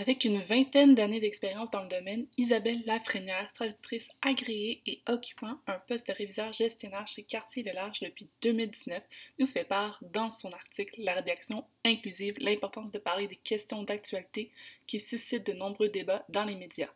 Avec 0.00 0.24
une 0.24 0.40
vingtaine 0.40 0.94
d'années 0.94 1.20
d'expérience 1.20 1.70
dans 1.70 1.82
le 1.82 1.88
domaine, 1.88 2.26
Isabelle 2.38 2.80
Lafrenière, 2.86 3.52
traductrice 3.52 4.08
agréée 4.22 4.80
et 4.86 5.02
occupant 5.06 5.58
un 5.66 5.78
poste 5.88 6.08
de 6.08 6.14
réviseur 6.14 6.54
gestionnaire 6.54 7.06
chez 7.06 7.22
Cartier 7.22 7.62
Large 7.64 8.00
depuis 8.00 8.26
2019, 8.40 9.02
nous 9.38 9.46
fait 9.46 9.64
part 9.64 9.98
dans 10.00 10.30
son 10.30 10.50
article 10.52 10.94
La 10.96 11.12
rédaction 11.12 11.66
inclusive, 11.84 12.36
l'importance 12.38 12.90
de 12.90 12.98
parler 12.98 13.28
des 13.28 13.36
questions 13.36 13.82
d'actualité 13.82 14.50
qui 14.86 15.00
suscitent 15.00 15.46
de 15.46 15.52
nombreux 15.52 15.90
débats 15.90 16.24
dans 16.30 16.44
les 16.44 16.54
médias. 16.54 16.88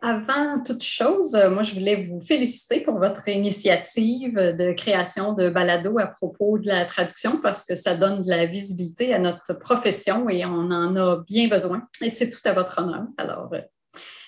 Avant 0.00 0.62
toute 0.64 0.82
chose, 0.82 1.34
euh, 1.34 1.50
moi, 1.50 1.62
je 1.62 1.74
voulais 1.74 1.96
vous 1.96 2.18
féliciter 2.18 2.80
pour 2.80 2.98
votre 2.98 3.28
initiative 3.28 4.34
de 4.34 4.72
création 4.72 5.34
de 5.34 5.50
balado 5.50 5.98
à 5.98 6.06
propos 6.06 6.58
de 6.58 6.68
la 6.68 6.86
traduction 6.86 7.38
parce 7.42 7.62
que 7.62 7.74
ça 7.74 7.94
donne 7.94 8.24
de 8.24 8.30
la 8.30 8.46
visibilité 8.46 9.12
à 9.12 9.18
notre 9.18 9.52
profession 9.52 10.30
et 10.30 10.46
on 10.46 10.70
en 10.70 10.96
a 10.96 11.22
bien 11.28 11.48
besoin. 11.48 11.82
Et 12.00 12.08
c'est 12.08 12.30
tout 12.30 12.40
à 12.46 12.52
votre 12.52 12.80
honneur. 12.80 13.02
Alors, 13.18 13.50
euh, 13.52 13.60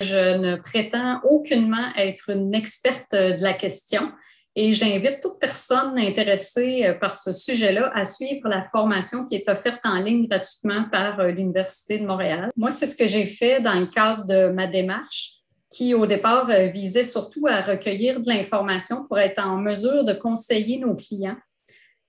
je 0.03 0.37
ne 0.37 0.57
prétends 0.57 1.21
aucunement 1.25 1.95
être 1.97 2.29
une 2.29 2.55
experte 2.55 3.13
de 3.15 3.43
la 3.43 3.55
question 3.55 4.13
et 4.55 4.75
j'invite 4.75 5.21
toute 5.23 5.39
personne 5.41 5.99
intéressée 5.99 6.95
par 7.01 7.17
ce 7.17 7.33
sujet-là 7.33 7.91
à 7.95 8.05
suivre 8.05 8.49
la 8.49 8.65
formation 8.65 9.25
qui 9.25 9.37
est 9.37 9.49
offerte 9.49 9.81
en 9.85 9.95
ligne 9.95 10.27
gratuitement 10.27 10.85
par 10.91 11.21
euh, 11.21 11.31
l'Université 11.31 11.99
de 11.99 12.07
Montréal. 12.07 12.51
Moi, 12.55 12.71
c'est 12.71 12.87
ce 12.87 12.97
que 12.97 13.07
j'ai 13.07 13.25
fait 13.25 13.63
dans 13.63 13.81
le 13.81 13.87
cadre 13.87 14.27
de 14.27 14.49
ma 14.49 14.67
démarche 14.67 15.38
qui, 15.79 15.95
au 15.95 16.07
départ, 16.07 16.51
euh, 16.51 16.67
visait 16.67 17.05
surtout 17.05 17.47
à 17.47 17.61
recueillir 17.61 18.21
de 18.21 18.29
l'information 18.29 19.07
pour 19.07 19.17
être 19.21 19.39
en 19.39 19.59
mesure 19.59 20.03
de 20.03 20.13
conseiller 20.13 20.81
nos 20.81 20.97
clients. 20.97 21.37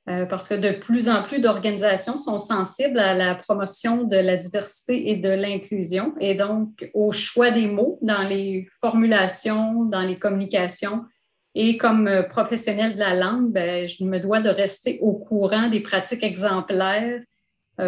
Euh, 0.09 0.25
parce 0.25 0.48
que 0.48 0.56
de 0.56 0.72
plus 0.72 1.08
en 1.08 1.22
plus 1.22 1.39
d'organisations 1.39 2.17
sont 2.17 2.40
sensibles 2.40 2.97
à 2.97 3.14
la 3.14 3.36
promotion 3.36 4.06
de 4.06 4.16
la 4.16 4.38
diversité 4.38 5.12
et 5.12 5.17
de 5.17 5.30
l'inclusion 5.30 6.16
et 6.20 6.34
donc 6.34 6.90
au 6.95 7.12
choix 7.12 7.52
des 7.52 7.67
mots 7.67 8.00
dans 8.02 8.23
les 8.28 8.67
formulations, 8.81 9.86
dans 9.86 10.02
les 10.02 10.17
communications. 10.17 11.06
Et 11.53 11.78
comme 11.78 12.08
euh, 12.08 12.23
professionnel 12.23 12.94
de 12.94 13.00
la 13.00 13.14
langue, 13.14 13.52
ben, 13.52 13.88
je 13.88 14.03
me 14.03 14.20
dois 14.20 14.40
de 14.40 14.50
rester 14.50 14.97
au 15.02 15.14
courant 15.14 15.70
des 15.70 15.81
pratiques 15.81 16.23
exemplaires 16.23 17.22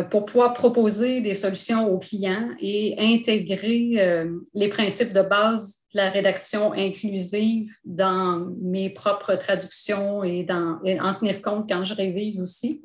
pour 0.10 0.26
pouvoir 0.26 0.54
proposer 0.54 1.20
des 1.22 1.36
solutions 1.36 1.92
aux 1.92 2.00
clients 2.00 2.50
et 2.60 2.96
intégrer 2.98 3.96
euh, 3.98 4.26
les 4.54 4.70
principes 4.70 5.12
de 5.12 5.22
base 5.22 5.80
de 5.94 6.00
la 6.00 6.10
rédaction 6.10 6.72
inclusive 6.72 7.70
dans 7.84 8.48
mes 8.62 8.90
propres 8.90 9.36
traductions 9.36 10.24
et, 10.24 10.44
dans, 10.44 10.80
en 11.02 11.14
tenir 11.16 11.42
compte 11.42 11.68
quand 11.68 11.84
je 11.84 11.94
révise 11.94 12.42
aussi. 12.42 12.82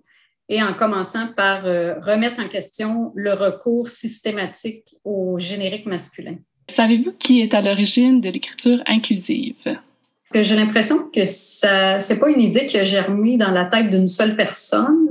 Et 0.49 0.63
en 0.63 0.75
commençant 0.75 1.29
par 1.37 1.67
euh, 1.67 1.95
remettre 2.01 2.41
en 2.41 2.49
question 2.49 3.13
le 3.15 3.33
recours 3.33 3.89
systématique 3.89 4.97
au 5.05 5.39
générique 5.39 5.87
masculin. 5.87 6.37
Savez-vous 6.69 7.13
qui 7.13 7.41
est 7.41 7.55
à 7.55 7.61
l'origine 7.61 8.21
de 8.21 8.31
l'écriture 8.31 8.83
inclusive? 8.87 9.79
J'ai 10.35 10.57
l'impression 10.57 11.09
que 11.09 11.25
ce 11.25 12.13
n'est 12.13 12.19
pas 12.19 12.29
une 12.29 12.41
idée 12.41 12.67
qui 12.67 12.77
a 12.79 12.85
germé 12.85 13.37
dans 13.37 13.53
la 13.53 13.65
tête 13.65 13.91
d'une 13.91 14.09
seule 14.09 14.35
personne. 14.35 15.06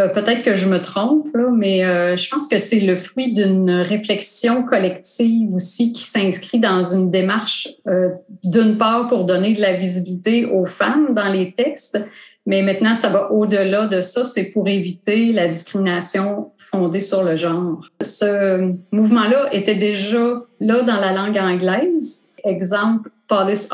Euh, 0.00 0.06
peut-être 0.08 0.44
que 0.44 0.54
je 0.54 0.68
me 0.68 0.80
trompe, 0.80 1.28
mais 1.52 1.84
euh, 1.84 2.14
je 2.14 2.30
pense 2.30 2.46
que 2.46 2.58
c'est 2.58 2.80
le 2.80 2.94
fruit 2.94 3.32
d'une 3.32 3.70
réflexion 3.70 4.62
collective 4.62 5.52
aussi 5.52 5.92
qui 5.92 6.04
s'inscrit 6.04 6.60
dans 6.60 6.84
une 6.84 7.10
démarche, 7.10 7.68
euh, 7.88 8.10
d'une 8.44 8.78
part, 8.78 9.08
pour 9.08 9.24
donner 9.24 9.54
de 9.54 9.60
la 9.60 9.72
visibilité 9.72 10.44
aux 10.44 10.66
femmes 10.66 11.14
dans 11.14 11.26
les 11.26 11.52
textes, 11.52 11.98
mais 12.46 12.62
maintenant, 12.62 12.94
ça 12.94 13.08
va 13.08 13.32
au-delà 13.32 13.88
de 13.88 14.00
ça, 14.00 14.24
c'est 14.24 14.50
pour 14.52 14.68
éviter 14.68 15.32
la 15.32 15.48
discrimination 15.48 16.52
fondée 16.56 17.00
sur 17.00 17.24
le 17.24 17.36
genre. 17.36 17.84
Ce 18.00 18.72
mouvement-là 18.92 19.52
était 19.52 19.74
déjà 19.74 20.42
là 20.60 20.82
dans 20.82 21.00
la 21.00 21.12
langue 21.12 21.36
anglaise. 21.36 22.28
Exemple, 22.44 23.10
police, 23.28 23.68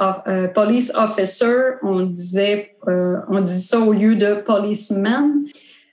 police 0.55 0.93
officer, 0.97 1.77
on 1.83 2.01
disait, 2.01 2.75
on 2.89 3.43
dit 3.43 3.61
ça 3.61 3.79
au 3.79 3.93
lieu 3.93 4.17
de 4.17 4.35
policeman. 4.35 5.45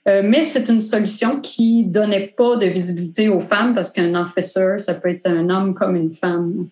Euh, 0.08 0.22
mais 0.24 0.42
c'est 0.42 0.68
une 0.68 0.80
solution 0.80 1.40
qui 1.40 1.84
donnait 1.84 2.34
pas 2.36 2.56
de 2.56 2.66
visibilité 2.66 3.28
aux 3.28 3.40
femmes 3.40 3.74
parce 3.74 3.92
qu'un 3.92 4.14
officer, 4.20 4.78
ça 4.78 4.94
peut 4.94 5.10
être 5.10 5.26
un 5.26 5.48
homme 5.48 5.74
comme 5.74 5.94
une 5.94 6.10
femme. 6.10 6.68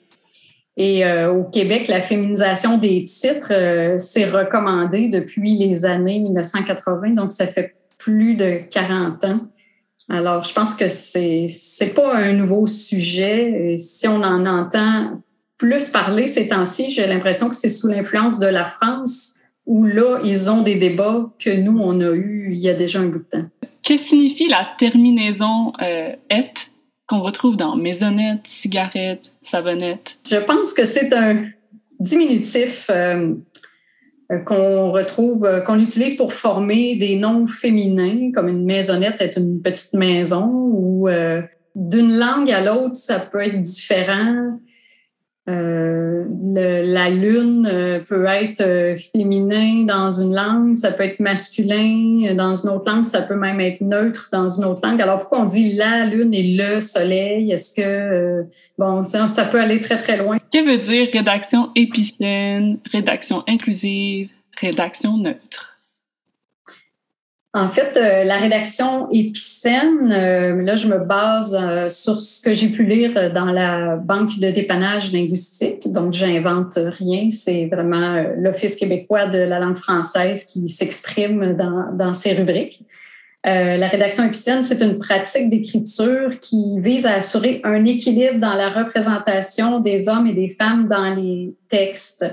Et 0.76 1.04
euh, 1.04 1.32
au 1.32 1.44
Québec, 1.44 1.88
la 1.88 2.00
féminisation 2.00 2.78
des 2.78 3.04
titres 3.04 3.52
euh, 3.52 3.98
s'est 3.98 4.28
recommandée 4.28 5.08
depuis 5.08 5.56
les 5.56 5.84
années 5.84 6.18
1980, 6.20 7.10
donc 7.10 7.32
ça 7.32 7.46
fait 7.46 7.74
plus 7.98 8.34
de 8.34 8.62
40 8.70 9.24
ans. 9.24 9.40
Alors, 10.08 10.42
je 10.42 10.52
pense 10.52 10.74
que 10.74 10.88
c'est 10.88 11.46
c'est 11.48 11.94
pas 11.94 12.16
un 12.16 12.32
nouveau 12.32 12.66
sujet. 12.66 13.74
Et 13.74 13.78
si 13.78 14.08
on 14.08 14.22
en 14.22 14.44
entend 14.44 15.20
plus 15.56 15.90
parler 15.90 16.26
ces 16.26 16.48
temps-ci, 16.48 16.90
j'ai 16.90 17.06
l'impression 17.06 17.48
que 17.48 17.54
c'est 17.54 17.68
sous 17.68 17.86
l'influence 17.86 18.40
de 18.40 18.46
la 18.46 18.64
France 18.64 19.39
où 19.70 19.84
là, 19.84 20.20
ils 20.24 20.50
ont 20.50 20.62
des 20.62 20.74
débats 20.74 21.30
que 21.38 21.56
nous, 21.56 21.78
on 21.78 22.00
a 22.00 22.12
eu 22.12 22.48
il 22.50 22.58
y 22.58 22.68
a 22.68 22.74
déjà 22.74 22.98
un 22.98 23.06
bout 23.06 23.20
de 23.20 23.24
temps. 23.24 23.44
Que 23.86 23.96
signifie 23.96 24.48
la 24.48 24.66
terminaison 24.76 25.72
euh, 25.80 26.16
et 26.28 26.46
qu'on 27.06 27.20
retrouve 27.20 27.56
dans 27.56 27.76
maisonnette, 27.76 28.40
cigarette, 28.46 29.32
savonnette? 29.44 30.18
Je 30.28 30.38
pense 30.38 30.72
que 30.72 30.84
c'est 30.84 31.12
un 31.12 31.44
diminutif 32.00 32.88
euh, 32.90 33.32
euh, 34.32 34.38
qu'on 34.40 34.90
retrouve, 34.90 35.48
qu'on 35.64 35.78
utilise 35.78 36.16
pour 36.16 36.32
former 36.32 36.96
des 36.96 37.14
noms 37.14 37.46
féminins, 37.46 38.32
comme 38.34 38.48
une 38.48 38.64
maisonnette 38.64 39.20
est 39.20 39.36
une 39.36 39.62
petite 39.62 39.94
maison, 39.94 40.50
ou 40.50 41.08
d'une 41.76 42.18
langue 42.18 42.50
à 42.50 42.60
l'autre, 42.60 42.96
ça 42.96 43.20
peut 43.20 43.40
être 43.40 43.62
différent. 43.62 44.58
Euh, 45.48 46.26
la 46.84 47.08
lune 47.08 47.66
euh, 47.70 48.00
peut 48.00 48.26
être 48.26 48.60
euh, 48.60 48.94
féminin 48.94 49.84
dans 49.84 50.10
une 50.10 50.34
langue, 50.34 50.74
ça 50.74 50.92
peut 50.92 51.04
être 51.04 51.18
masculin 51.18 52.34
dans 52.34 52.54
une 52.54 52.70
autre 52.70 52.84
langue, 52.86 53.06
ça 53.06 53.22
peut 53.22 53.34
même 53.34 53.58
être 53.58 53.80
neutre 53.80 54.28
dans 54.30 54.48
une 54.48 54.66
autre 54.66 54.86
langue. 54.86 55.00
Alors 55.00 55.18
pourquoi 55.18 55.40
on 55.40 55.46
dit 55.46 55.72
la 55.72 56.04
lune 56.04 56.34
et 56.34 56.56
le 56.56 56.80
soleil? 56.80 57.52
Est-ce 57.52 57.74
que 57.74 58.44
bon, 58.78 59.04
ça 59.04 59.44
peut 59.46 59.60
aller 59.60 59.80
très 59.80 59.96
très 59.96 60.18
loin. 60.18 60.36
Que 60.52 60.64
veut 60.64 60.78
dire 60.78 61.08
rédaction 61.12 61.70
épicène, 61.74 62.78
rédaction 62.92 63.42
inclusive, 63.48 64.28
rédaction 64.60 65.16
neutre 65.16 65.79
en 67.52 67.68
fait, 67.68 67.96
euh, 67.96 68.22
la 68.22 68.36
rédaction 68.36 69.10
épicène, 69.10 70.12
euh, 70.12 70.62
là, 70.62 70.76
je 70.76 70.86
me 70.86 70.98
base 70.98 71.58
euh, 71.60 71.88
sur 71.88 72.20
ce 72.20 72.40
que 72.40 72.54
j'ai 72.54 72.68
pu 72.68 72.84
lire 72.84 73.32
dans 73.34 73.46
la 73.46 73.96
banque 73.96 74.38
de 74.38 74.52
dépannage 74.52 75.12
linguistique. 75.12 75.90
Donc, 75.90 76.12
j'invente 76.12 76.74
rien. 76.76 77.28
C'est 77.30 77.66
vraiment 77.66 78.24
l'Office 78.36 78.76
québécois 78.76 79.26
de 79.26 79.38
la 79.38 79.58
langue 79.58 79.76
française 79.76 80.44
qui 80.44 80.68
s'exprime 80.68 81.56
dans, 81.56 81.92
dans 81.92 82.12
ces 82.12 82.34
rubriques. 82.34 82.84
la 83.44 83.88
rédaction 83.88 84.24
épicène, 84.26 84.62
c'est 84.62 84.80
une 84.80 85.00
pratique 85.00 85.48
d'écriture 85.48 86.38
qui 86.38 86.78
vise 86.78 87.04
à 87.04 87.14
assurer 87.14 87.62
un 87.64 87.84
équilibre 87.84 88.38
dans 88.38 88.54
la 88.54 88.70
représentation 88.70 89.80
des 89.80 90.08
hommes 90.08 90.28
et 90.28 90.34
des 90.34 90.50
femmes 90.50 90.86
dans 90.86 91.16
les 91.16 91.52
textes. 91.68 92.24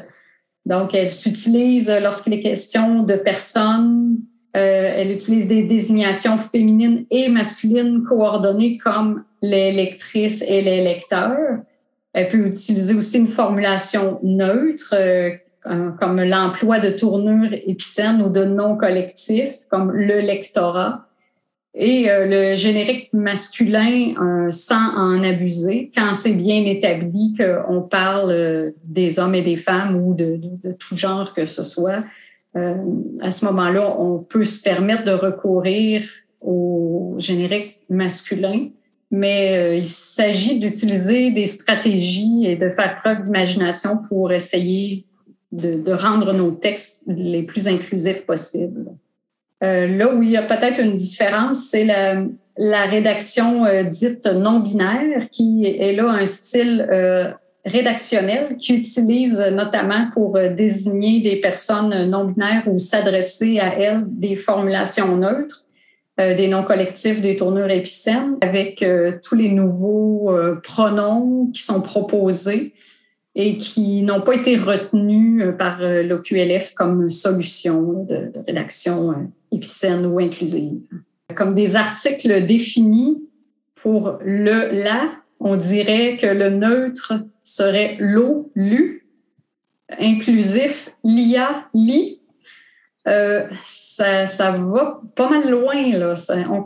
Donc, 0.68 0.94
elle 0.94 1.10
s'utilise 1.10 1.92
lorsqu'il 2.04 2.34
est 2.34 2.42
question 2.42 3.02
de 3.02 3.16
personnes 3.16 4.18
euh, 4.58 4.94
elle 4.96 5.12
utilise 5.12 5.48
des 5.48 5.64
désignations 5.64 6.38
féminines 6.38 7.06
et 7.12 7.30
masculines 7.30 8.04
coordonnées 8.04 8.80
comme 8.80 9.24
les 9.44 9.72
lectrices 9.72 10.42
et 10.42 10.64
les 10.64 10.84
lecteurs. 10.84 11.60
Elle 12.14 12.30
peut 12.30 12.48
utiliser 12.48 12.96
aussi 12.96 13.20
une 13.20 13.28
formulation 13.28 14.20
neutre, 14.24 14.96
euh, 14.96 15.30
comme 16.00 16.24
l'emploi 16.24 16.80
de 16.80 16.90
tournures 16.90 17.54
épicènes 17.54 18.22
ou 18.24 18.30
de 18.30 18.46
noms 18.46 18.76
collectifs, 18.78 19.60
comme 19.70 19.92
le 19.92 20.22
lectorat. 20.22 21.06
Et 21.76 22.10
euh, 22.10 22.26
le 22.26 22.56
générique 22.56 23.14
masculin 23.14 24.16
sans 24.50 24.96
en 24.96 25.24
abuser, 25.24 25.92
quand 25.96 26.16
c'est 26.16 26.34
bien 26.34 26.66
établi 26.66 27.36
qu'on 27.38 27.82
parle 27.82 28.74
des 28.84 29.20
hommes 29.20 29.36
et 29.36 29.44
des 29.44 29.58
femmes 29.58 29.98
ou 29.98 30.16
de, 30.16 30.40
de 30.64 30.72
tout 30.72 30.98
genre 30.98 31.36
que 31.36 31.46
ce 31.46 31.64
soit, 31.64 32.04
euh, 32.58 32.76
à 33.22 33.32
ce 33.32 33.46
moment-là, 33.46 34.00
on 34.00 34.20
peut 34.20 34.44
se 34.44 34.62
permettre 34.62 35.04
de 35.04 35.12
recourir 35.12 36.04
au 36.42 37.16
générique 37.18 37.80
masculin, 37.90 38.70
mais 39.12 39.58
euh, 39.58 39.76
il 39.76 39.86
s'agit 39.86 40.60
d'utiliser 40.60 41.32
des 41.32 41.46
stratégies 41.46 42.46
et 42.46 42.56
de 42.56 42.70
faire 42.70 42.96
preuve 42.98 43.22
d'imagination 43.22 44.02
pour 44.10 44.32
essayer 44.32 45.06
de, 45.52 45.94
rendre 45.94 46.34
nos 46.34 46.52
textes 46.52 47.04
les 47.08 47.44
plus 47.44 47.68
inclusifs 47.68 48.26
possibles. 48.26 48.92
Euh, 49.64 49.88
là 49.88 50.14
où 50.14 50.22
il 50.22 50.32
y 50.32 50.38
a 50.38 50.44
peut-être 50.44 50.80
une 50.80 50.98
différence, 50.98 51.70
c'est 51.70 51.86
la, 51.86 52.24
la 52.58 52.86
rédaction 52.86 53.64
dite 53.90 54.26
non 54.26 54.60
binaire, 54.60 55.30
qui 55.30 55.66
est 55.66 55.94
là 55.94 56.10
un 56.10 56.26
style 56.26 56.88
rédactionnelle 57.68 58.58
qui 58.58 58.76
utilise 58.76 59.40
notamment 59.52 60.10
pour 60.14 60.38
euh, 60.38 60.54
désigner 60.54 61.20
des 61.20 61.38
personnes 61.38 62.10
non 62.10 62.26
binaires 62.26 62.64
ou 62.68 62.78
s'adresser 62.78 63.60
à 63.60 63.78
elles 63.78 64.04
des 64.08 64.36
formulations 64.36 65.18
neutres. 65.18 65.64
des 66.18 66.48
noms 66.48 66.64
collectifs, 66.64 67.22
des 67.22 67.36
tournures 67.36 67.70
épicènes, 67.70 68.38
avec 68.42 68.84
tous 69.24 69.36
les 69.36 69.50
nouveaux 69.50 70.32
pronoms 70.64 71.52
qui 71.54 71.62
sont 71.62 71.80
proposés 71.80 72.74
et 73.36 73.54
qui 73.60 74.02
n'ont 74.02 74.22
pas 74.22 74.34
été 74.34 74.58
retenus 74.58 75.44
par 75.60 75.78
l'OQLF 75.80 76.74
comme 76.74 77.12
solution 77.12 78.04
de, 78.10 78.32
de 78.34 78.40
rédaction 78.48 79.30
épicène 79.52 80.08
ou 80.08 80.18
inclusive. 80.18 80.82
Comme 81.36 81.54
des 81.54 81.76
articles 81.76 82.46
définis 82.48 83.22
pour 83.76 84.18
le 84.24 84.70
la, 84.84 85.12
on 85.40 85.56
dirait 85.56 86.18
que 86.18 86.28
le 86.28 86.50
neutre 86.50 87.14
serait 87.48 87.96
l'eau, 88.00 88.52
lu, 88.56 89.08
inclusif, 89.98 90.94
lia, 91.04 91.70
li. 91.74 92.20
Euh, 93.08 93.48
ça, 93.66 94.28
ça, 94.28 94.52
va 94.52 95.02
pas 95.16 95.30
mal 95.30 95.50
loin. 95.50 95.98
Là. 95.98 96.14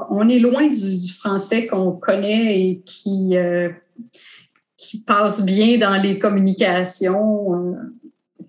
on, 0.10 0.28
est 0.28 0.40
loin 0.40 0.68
du, 0.68 1.14
français 1.14 1.68
qu'on 1.68 1.92
connaît 1.92 2.60
et 2.60 2.82
qui, 2.84 3.38
euh, 3.38 3.70
qui 4.76 5.02
passe 5.02 5.46
bien 5.46 5.78
dans 5.78 6.02
les 6.02 6.18
communications. 6.18 7.54
Euh, 7.54 7.76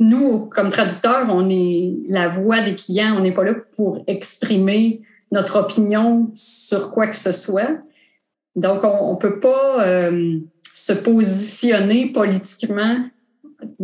nous, 0.01 0.47
comme 0.47 0.71
traducteurs, 0.71 1.27
on 1.29 1.51
est 1.51 1.93
la 2.09 2.29
voix 2.29 2.63
des 2.63 2.75
clients. 2.75 3.15
On 3.19 3.21
n'est 3.21 3.35
pas 3.35 3.45
là 3.45 3.53
pour 3.77 4.03
exprimer 4.07 5.03
notre 5.31 5.61
opinion 5.61 6.31
sur 6.35 6.93
quoi 6.93 7.09
que 7.09 7.17
ce 7.17 7.33
soit. 7.33 7.77
Donc, 8.57 8.85
on 8.85 9.13
ne 9.13 9.19
peut 9.19 9.39
pas 9.39 10.11
se 10.75 10.93
positionner 10.93 12.13
politiquement 12.13 13.05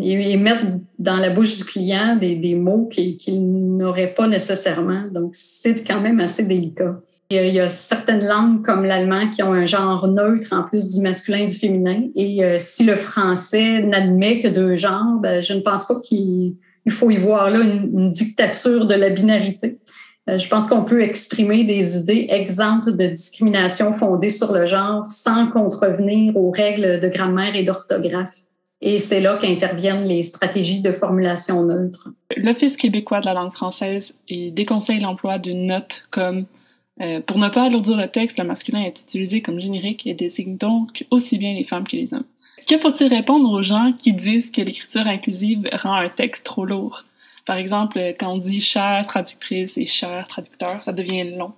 et, 0.01 0.37
mettre 0.37 0.65
dans 0.99 1.17
la 1.17 1.31
bouche 1.31 1.57
du 1.57 1.65
client 1.65 2.17
des, 2.17 2.37
des 2.37 2.55
mots 2.55 2.87
qu'il 2.87 3.77
n'aurait 3.77 4.15
pas 4.15 4.27
nécessairement. 4.27 5.05
Donc, 5.13 5.31
c'est 5.35 5.87
quand 5.87 6.01
même 6.01 6.21
assez 6.21 6.45
délicat. 6.45 7.01
Il 7.31 7.55
y 7.55 7.61
a 7.61 7.69
certaines 7.69 8.27
langues 8.27 8.65
comme 8.65 8.85
l'allemand 8.85 9.29
qui 9.29 9.43
ont 9.43 9.53
un 9.53 9.67
genre 9.67 10.09
neutre 10.09 10.49
en 10.53 10.63
plus 10.63 10.89
du 10.95 11.03
masculin 11.03 11.41
et 11.41 11.47
du 11.47 11.55
féminin. 11.55 12.05
Et 12.15 12.43
euh, 12.43 12.57
si 12.59 12.85
le 12.85 12.97
français 12.97 13.83
n'admet 13.83 14.41
que 14.41 14.49
deux 14.49 14.77
genres, 14.77 15.19
ben, 15.21 15.43
je 15.43 15.53
ne 15.53 15.61
pense 15.61 15.87
pas 15.87 16.01
qu'il 16.01 16.55
faut 16.89 17.11
y 17.11 17.17
voir 17.17 17.51
là 17.51 17.59
une 17.61 18.11
dictature 18.13 18.87
de 18.87 18.95
la 18.95 19.11
binarité. 19.11 19.79
Euh, 20.29 20.39
je 20.39 20.49
pense 20.49 20.67
qu'on 20.67 20.85
peut 20.85 21.03
exprimer 21.03 21.65
des 21.65 21.97
idées 21.97 22.27
exemptes 22.31 22.89
de 22.89 23.07
discrimination 23.07 23.93
fondée 23.93 24.31
sur 24.31 24.53
le 24.53 24.67
genre 24.67 25.09
sans 25.09 25.49
contrevenir 25.49 26.37
aux 26.37 26.51
règles 26.51 27.01
de 27.01 27.09
grammaire 27.09 27.57
et 27.57 27.63
d'orthographe. 27.63 28.37
Et 28.81 28.99
c'est 28.99 29.21
là 29.21 29.39
qu'interviennent 29.41 30.05
les 30.05 30.23
stratégies 30.23 30.83
de 30.83 30.93
formulation 30.93 31.65
neutre. 31.65 32.11
L'Office 32.37 32.77
québécois 32.77 33.21
de 33.21 33.27
la 33.27 33.35
langue 33.35 33.53
française 33.53 34.17
déconseille 34.29 35.01
l'emploi 35.01 35.39
d'une 35.39 35.67
note 35.67 36.07
comme 36.11 36.45
euh, 37.01 37.21
pour 37.21 37.39
ne 37.39 37.49
pas 37.49 37.65
alourdir 37.65 37.97
le 37.97 38.09
texte, 38.09 38.39
le 38.39 38.45
masculin 38.45 38.83
est 38.83 39.01
utilisé 39.01 39.41
comme 39.41 39.61
générique 39.61 40.07
et 40.07 40.15
désigne 40.15 40.57
donc 40.57 41.07
aussi 41.11 41.39
bien 41.39 41.55
les 41.55 41.65
femmes 41.65 41.87
que 41.87 41.97
les 41.97 42.13
hommes. 42.13 42.25
Que 42.69 42.77
faut-il 42.77 43.09
répondre 43.09 43.51
aux 43.51 43.63
gens 43.63 43.93
qui 43.97 44.13
disent 44.13 44.51
que 44.51 44.61
l'écriture 44.61 45.07
inclusive 45.07 45.69
rend 45.73 45.95
un 45.95 46.09
texte 46.09 46.45
trop 46.45 46.65
lourd? 46.65 47.05
Par 47.49 47.57
exemple, 47.57 47.99
quand 48.21 48.35
on 48.35 48.37
dit 48.37 48.61
chère 48.61 49.07
traductrice 49.09 49.79
et 49.79 49.87
cher 49.87 50.29
traducteur, 50.29 50.85
ça 50.85 50.93
devient 50.93 51.25
long. 51.25 51.55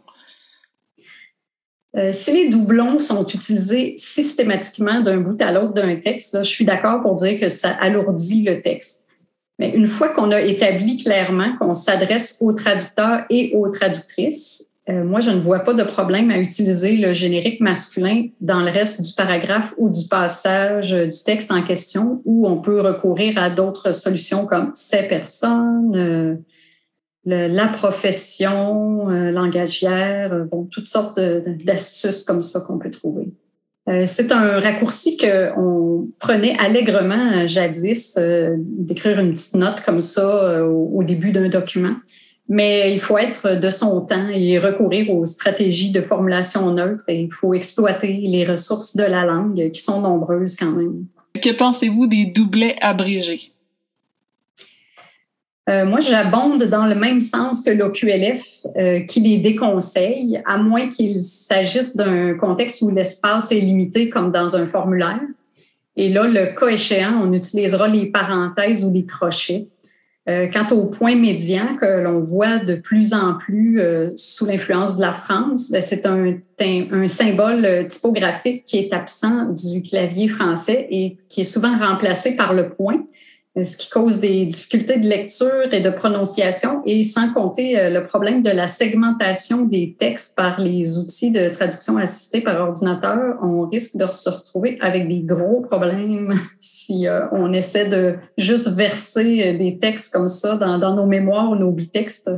Euh, 1.96 2.12
si 2.12 2.32
les 2.32 2.48
doublons 2.48 3.00
sont 3.00 3.26
utilisés 3.26 3.94
systématiquement 3.96 5.00
d'un 5.00 5.16
bout 5.16 5.42
à 5.42 5.50
l'autre 5.50 5.72
d'un 5.72 5.96
texte, 5.96 6.38
je 6.44 6.48
suis 6.48 6.64
d'accord 6.64 7.02
pour 7.02 7.16
dire 7.16 7.40
que 7.40 7.48
ça 7.48 7.70
alourdit 7.70 8.44
le 8.44 8.62
texte. 8.62 9.08
Mais 9.58 9.70
une 9.70 9.88
fois 9.88 10.10
qu'on 10.10 10.30
a 10.30 10.40
établi 10.40 10.96
clairement 10.96 11.56
qu'on 11.56 11.74
s'adresse 11.74 12.38
aux 12.40 12.52
traducteurs 12.52 13.24
et 13.28 13.50
aux 13.56 13.68
traductrices, 13.68 14.69
euh, 14.90 15.04
moi, 15.04 15.20
je 15.20 15.30
ne 15.30 15.38
vois 15.38 15.60
pas 15.60 15.74
de 15.74 15.82
problème 15.82 16.30
à 16.30 16.38
utiliser 16.38 16.96
le 16.96 17.12
générique 17.12 17.60
masculin 17.60 18.26
dans 18.40 18.60
le 18.60 18.70
reste 18.70 19.02
du 19.02 19.12
paragraphe 19.14 19.74
ou 19.78 19.88
du 19.90 20.08
passage 20.08 20.92
du 20.92 21.24
texte 21.24 21.52
en 21.52 21.62
question, 21.62 22.20
où 22.24 22.46
on 22.46 22.58
peut 22.58 22.80
recourir 22.80 23.38
à 23.38 23.50
d'autres 23.50 23.92
solutions 23.92 24.46
comme 24.46 24.70
ces 24.74 25.02
personnes, 25.02 25.94
euh, 25.96 26.36
la 27.24 27.68
profession 27.68 29.10
euh, 29.10 29.30
langagière, 29.30 30.46
bon, 30.50 30.66
toutes 30.70 30.86
sortes 30.86 31.20
d'astuces 31.20 32.24
comme 32.24 32.42
ça 32.42 32.60
qu'on 32.60 32.78
peut 32.78 32.90
trouver. 32.90 33.28
C'est 34.04 34.30
un 34.30 34.60
raccourci 34.60 35.16
qu'on 35.16 36.06
prenait 36.20 36.56
allègrement 36.60 37.48
jadis, 37.48 38.16
d'écrire 38.56 39.18
une 39.18 39.32
petite 39.32 39.56
note 39.56 39.80
comme 39.80 40.00
ça 40.00 40.64
au 40.64 41.02
début 41.02 41.32
d'un 41.32 41.48
document 41.48 41.96
mais 42.50 42.92
il 42.92 43.00
faut 43.00 43.16
être 43.16 43.54
de 43.60 43.70
son 43.70 44.04
temps 44.04 44.28
et 44.28 44.58
recourir 44.58 45.08
aux 45.10 45.24
stratégies 45.24 45.92
de 45.92 46.00
formulation 46.00 46.72
neutre 46.72 47.04
et 47.06 47.20
il 47.20 47.32
faut 47.32 47.54
exploiter 47.54 48.12
les 48.12 48.44
ressources 48.44 48.96
de 48.96 49.04
la 49.04 49.24
langue 49.24 49.70
qui 49.70 49.80
sont 49.80 50.00
nombreuses 50.00 50.56
quand 50.56 50.72
même. 50.72 51.06
Que 51.40 51.56
pensez-vous 51.56 52.08
des 52.08 52.26
doublets 52.26 52.74
abrégés? 52.80 53.52
Euh, 55.68 55.86
moi, 55.86 56.00
j'abonde 56.00 56.64
dans 56.64 56.86
le 56.86 56.96
même 56.96 57.20
sens 57.20 57.62
que 57.62 57.70
l'OQLF 57.70 58.66
euh, 58.76 59.00
qui 59.00 59.20
les 59.20 59.38
déconseille, 59.38 60.42
à 60.44 60.56
moins 60.56 60.88
qu'il 60.88 61.20
s'agisse 61.20 61.94
d'un 61.94 62.34
contexte 62.34 62.82
où 62.82 62.90
l'espace 62.90 63.52
est 63.52 63.60
limité 63.60 64.10
comme 64.10 64.32
dans 64.32 64.56
un 64.56 64.66
formulaire. 64.66 65.20
Et 65.96 66.08
là, 66.08 66.26
le 66.26 66.58
cas 66.58 66.66
échéant, 66.66 67.20
on 67.22 67.32
utilisera 67.32 67.86
les 67.86 68.06
parenthèses 68.06 68.84
ou 68.84 68.92
les 68.92 69.06
crochets. 69.06 69.68
Euh, 70.30 70.46
quant 70.46 70.66
au 70.76 70.84
point 70.84 71.16
médian 71.16 71.76
que 71.76 72.02
l'on 72.02 72.20
voit 72.20 72.58
de 72.58 72.76
plus 72.76 73.12
en 73.14 73.34
plus 73.34 73.80
euh, 73.80 74.10
sous 74.14 74.46
l'influence 74.46 74.96
de 74.96 75.02
la 75.02 75.12
France, 75.12 75.70
ben, 75.70 75.82
c'est 75.82 76.06
un, 76.06 76.36
symbole 77.08 77.64
euh, 77.64 77.84
typographique 77.84 78.64
qui 78.64 78.78
est 78.78 78.92
absent 78.92 79.46
du 79.46 79.82
clavier 79.82 80.28
français 80.28 80.86
et 80.90 81.16
qui 81.28 81.40
est 81.40 81.44
souvent 81.44 81.76
remplacé 81.76 82.36
par 82.36 82.52
le 82.52 82.68
point 82.68 83.02
ce 83.56 83.76
qui 83.76 83.90
cause 83.90 84.20
des 84.20 84.44
difficultés 84.46 84.98
de 84.98 85.08
lecture 85.08 85.72
et 85.72 85.80
de 85.80 85.90
prononciation, 85.90 86.82
et 86.86 87.02
sans 87.02 87.32
compter 87.32 87.78
euh, 87.78 87.90
le 87.90 88.06
problème 88.06 88.42
de 88.42 88.50
la 88.50 88.66
segmentation 88.66 89.64
des 89.64 89.96
textes 89.98 90.36
par 90.36 90.60
les 90.60 90.98
outils 90.98 91.32
de 91.32 91.48
traduction 91.48 91.96
assistée 91.96 92.42
par 92.42 92.60
ordinateur. 92.60 93.38
On 93.42 93.66
risque 93.66 93.96
de 93.96 94.06
se 94.06 94.30
retrouver 94.30 94.78
avec 94.80 95.08
des 95.08 95.20
gros 95.20 95.62
problèmes 95.62 96.34
si 96.60 97.08
euh, 97.08 97.26
on 97.32 97.52
essaie 97.52 97.88
de 97.88 98.16
juste 98.38 98.68
verser 98.68 99.42
euh, 99.42 99.58
des 99.58 99.78
textes 99.78 100.12
comme 100.12 100.28
ça 100.28 100.56
dans, 100.56 100.94
nos 100.94 101.06
mémoires 101.06 101.50
ou 101.50 101.56
nos 101.56 101.72
bitextes. 101.72 102.30